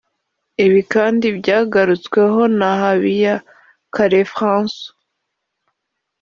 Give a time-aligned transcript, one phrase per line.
[0.65, 4.77] Ibi kandi byagarutsweho na Habiyakare Francois